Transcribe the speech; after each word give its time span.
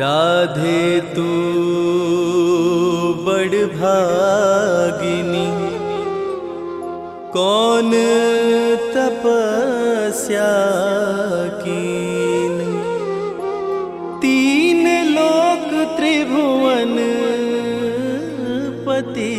राधे 0.00 0.82
तू 1.14 1.22
बड़ 3.24 3.56
भागिनी। 3.70 5.46
कौन 7.32 7.90
तपस्या 8.94 10.52
तीन 14.22 14.86
लोक 15.08 15.68
त्रिभुवन 15.96 16.94
पति। 18.86 19.34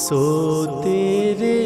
सो 0.00 0.24
तेरे 0.82 1.58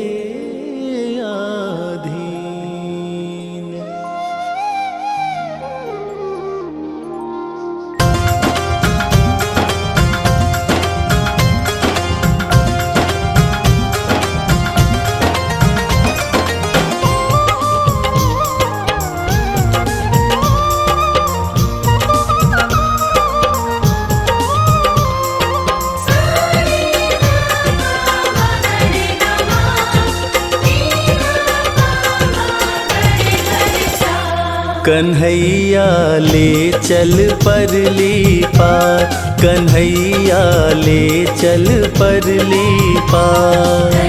कन्हैया 34.87 35.85
ले 36.19 36.51
चल 36.87 37.13
परली 37.45 38.43
पार। 38.57 39.05
कन्हैया 39.43 40.43
ले 40.85 41.03
चल 41.41 41.67
परली 42.01 42.99
पार। 43.13 44.01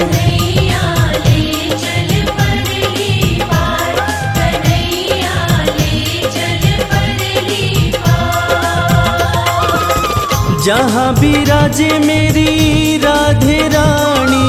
जहाँ 10.66 11.12
विराजे 11.14 11.88
मेरी 12.00 12.98
राधे 12.98 13.58
रानी 13.74 14.46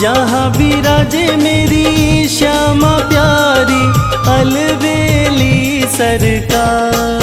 जहाँ 0.00 0.48
विराजे 0.56 1.24
मेरी 1.36 2.28
श्यामा 2.34 2.92
प्यारी 3.08 3.82
अलवेली 4.34 5.56
सरकार। 5.96 7.18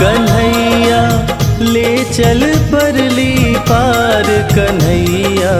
कन्हैया 0.00 1.02
ले 1.72 1.90
चल 2.14 2.42
परली 2.72 3.54
पार 3.70 4.26
कन्हैया 4.54 5.54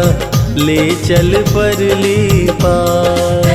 ले 0.66 0.80
चल 1.06 1.34
परली 1.54 2.46
पार। 2.62 3.47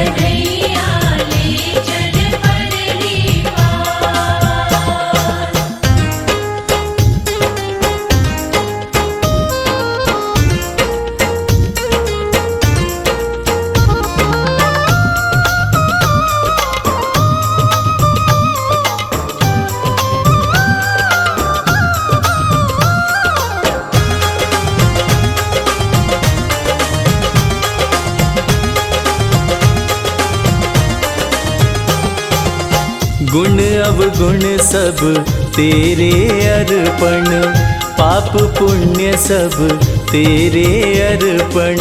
गुण 33.33 33.59
अवगुण 33.81 34.57
सब, 34.57 35.23
तेरे 35.55 36.29
अर्पण। 36.47 37.51
पाप 37.91 38.41
पुण्य 38.41 39.17
सब, 39.17 39.79
तेरे 40.11 40.65
अर्पण। 41.01 41.75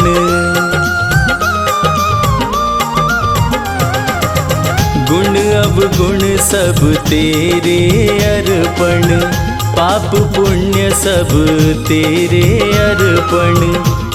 गुण 5.09 5.35
अवगुण 5.63 6.37
सब, 6.37 6.95
तेरे 7.09 8.07
अर्पण। 8.07 9.19
पाप 9.77 10.15
पुण्य 10.15 10.89
सब, 10.91 11.29
तेरे 11.87 12.59
अर्पण। 12.77 13.73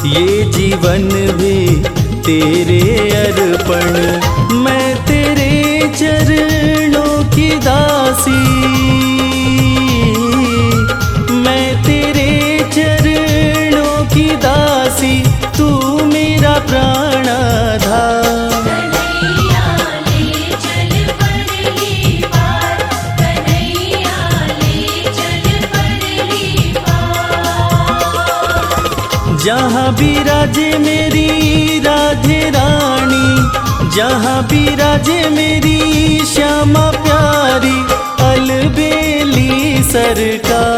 ये 0.09 0.45
जीवन 0.45 1.09
भी 1.11 1.85
तेरे 2.27 3.11
अर्पण। 3.11 4.21
मैं 4.57 4.97
तेरे 4.97 5.81
चरणों 5.99 6.48
जहाँ 29.49 29.93
भी 29.97 30.15
राजे 30.25 30.67
मेरी 30.79 31.79
राधे 31.81 32.41
रानी। 32.57 33.29
जहाँ 33.97 34.43
भी 34.49 34.65
राजे 34.77 35.29
मेरी 35.37 35.79
श्यामा 36.33 36.85
प्यारी 37.05 37.79
अलबेली 38.29 39.83
सरकार। 39.93 40.78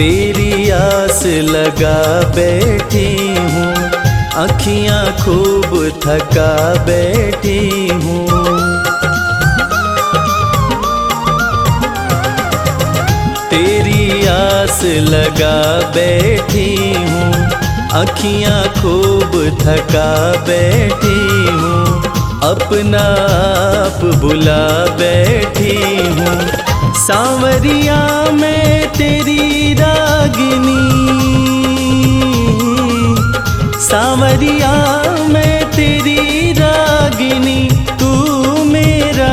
तेरी 0.00 0.70
आस 0.70 1.22
लगा 1.26 2.20
बैठी 2.36 3.34
हूँ। 3.36 3.72
अखियाँ 4.44 5.04
खूब 5.16 6.00
थका 6.04 6.52
बैठी 6.84 7.88
हूँ। 7.88 8.26
तेरी 13.50 14.26
आस 14.26 14.80
लगा 14.84 15.58
बैठी 15.90 16.94
हूँ। 16.94 17.32
अखियाँ 18.00 18.62
खूब 18.68 19.58
थका 19.60 20.32
बैठी 20.48 21.46
हूँ। 21.50 22.02
अपना 22.44 23.04
आप 23.76 24.04
बुला 24.04 24.86
बैठी 24.96 25.76
हूँ। 26.08 26.69
सांवरिया 26.96 27.98
मैं 28.32 28.88
तेरी 28.88 29.74
रागिनी। 29.74 30.78
सांवरिया 33.80 34.72
मैं 35.28 35.70
तेरी 35.70 36.52
रागिनी 36.52 37.68
तू 38.00 38.10
मेरा 38.64 39.30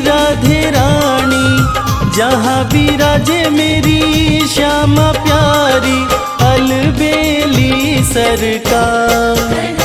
राधे 0.00 0.60
रानी 0.70 1.85
जहाँ 2.16 2.62
विराजे 2.72 3.38
मेरी 3.50 4.46
श्यामा 4.48 5.10
प्यारी 5.24 5.98
अलबेली 6.46 8.04
सरकार। 8.12 9.75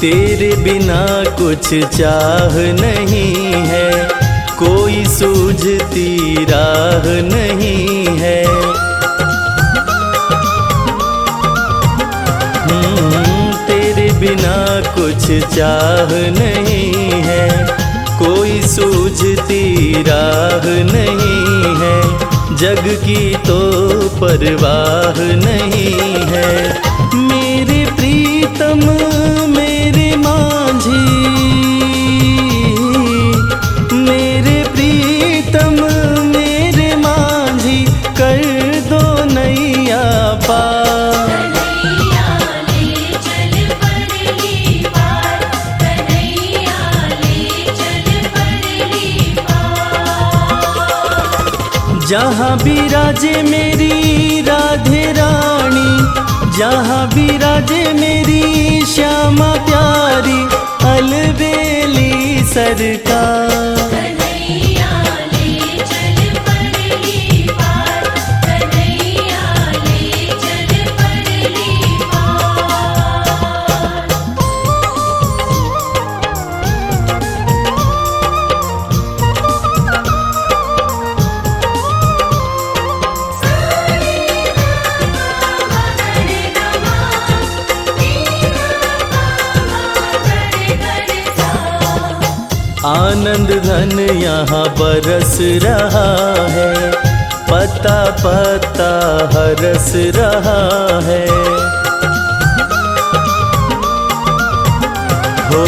तेरे 0.00 0.56
बिना 0.56 1.06
कुछ 1.30 1.74
चाह 1.84 2.56
नहीं 2.56 3.52
है। 3.52 4.08
कोई 4.58 5.04
सूझती 5.04 6.34
राह 6.44 7.06
नहीं 7.06 8.06
है। 8.06 8.44
हम्म, 12.62 13.52
तेरे 13.52 14.12
बिना 14.12 14.80
कुछ 14.80 15.54
चाह 15.56 16.14
नहीं 16.42 17.10
है। 17.12 17.66
कोई 18.18 18.62
सूझती 18.62 19.92
राह 20.02 20.66
नहीं 20.66 21.76
है। 21.76 22.18
जग 22.56 23.00
की 23.04 23.34
तो 23.34 23.60
परवाह 24.08 25.22
नहीं 25.22 26.26
है। 26.26 26.80
मेरे 27.14 27.90
प्रीतम 27.90 29.08
मेरे 29.88 30.16
माझी 30.16 30.98
मेरे 33.96 34.62
प्रीतम 34.68 35.76
मेरे 36.32 36.96
माझी 36.96 37.84
कर 38.20 38.42
दो 38.90 39.24
नैया 39.24 40.02
पार। 40.48 41.28
पार। 44.96 45.40
जहाँ 52.08 52.56
विराजे 52.56 53.42
मेरी 53.42 54.40
राधे 54.40 55.12
रानी 55.12 56.37
जहाँ 56.58 57.04
विराजे 57.14 57.82
मेरी 57.94 58.84
श्यामा 58.92 59.50
प्यारी 59.66 60.40
अलबेली 60.92 62.44
सरकार। 62.54 64.17
आनंद 92.88 93.48
धन 93.48 93.98
यहाँ 94.00 94.64
बरस 94.68 95.38
रहा 95.40 96.06
है। 96.48 96.92
पता 97.50 98.04
पता 98.10 98.90
हरस 99.34 99.92
रहा 99.96 100.60
है। 101.00 101.26
हो, 105.48 105.64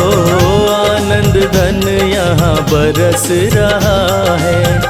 आनंद 0.74 1.36
धन 1.52 1.88
यहाँ 1.88 2.54
बरस 2.54 3.28
रहा 3.30 4.36
है। 4.36 4.80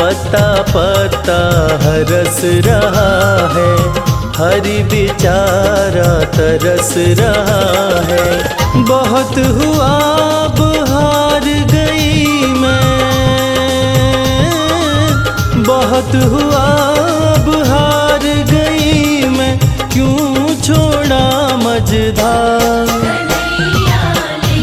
पता 0.00 0.62
पता 0.62 1.40
हरस 1.82 2.40
रहा 2.44 3.10
है। 3.56 3.70
हरि 4.38 4.82
बिचारा 4.82 6.24
तरस 6.24 6.94
रहा 6.96 8.00
है। 8.06 8.54
बहुत 8.76 9.38
हुआ 9.38 9.90
अब 10.44 10.60
बहुत 15.80 16.14
हुआ 16.30 16.64
अब 17.26 17.46
हार 17.66 18.24
गई 18.50 19.28
मैं 19.36 19.52
क्यों 19.92 20.54
छोड़ा 20.66 21.22
मझधार? 21.62 22.90
कन्हैया 23.04 24.02
भी 24.44 24.60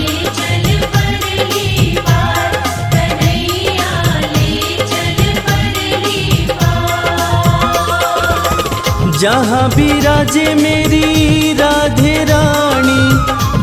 जहाँ 9.21 9.67
विराजे 9.75 10.53
मेरी 10.55 11.53
राधे 11.59 12.17
रानी 12.29 13.01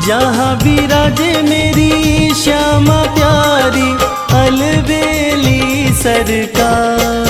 जहाँ 0.06 0.56
भी 0.64 0.76
राजे 0.86 1.32
मेरी 1.50 2.34
श्यामा 2.42 3.02
प्यारी 3.14 3.90
अलबेली 4.40 5.92
सरकार। 6.02 7.23